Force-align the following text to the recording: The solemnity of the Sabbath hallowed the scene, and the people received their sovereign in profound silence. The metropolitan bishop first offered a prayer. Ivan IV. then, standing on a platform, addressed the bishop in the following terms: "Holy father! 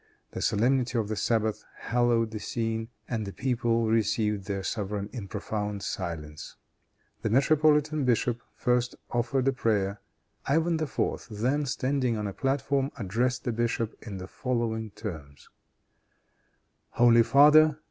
The 0.31 0.41
solemnity 0.41 0.97
of 0.97 1.09
the 1.09 1.15
Sabbath 1.15 1.63
hallowed 1.77 2.31
the 2.31 2.39
scene, 2.39 2.87
and 3.07 3.23
the 3.23 3.31
people 3.31 3.85
received 3.85 4.45
their 4.47 4.63
sovereign 4.63 5.09
in 5.13 5.27
profound 5.27 5.83
silence. 5.83 6.55
The 7.21 7.29
metropolitan 7.29 8.03
bishop 8.03 8.41
first 8.55 8.95
offered 9.11 9.47
a 9.47 9.53
prayer. 9.53 10.01
Ivan 10.47 10.79
IV. 10.81 11.27
then, 11.29 11.67
standing 11.67 12.17
on 12.17 12.25
a 12.25 12.33
platform, 12.33 12.89
addressed 12.97 13.43
the 13.43 13.51
bishop 13.51 13.93
in 14.01 14.17
the 14.17 14.25
following 14.25 14.89
terms: 14.89 15.49
"Holy 16.93 17.21
father! 17.21 17.77